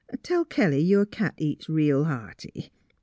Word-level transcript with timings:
Tell 0.23 0.45
Kelly 0.45 0.79
your 0.81 1.05
cat 1.05 1.35
eats 1.37 1.69
reel 1.69 2.05
hearty. 2.05 2.71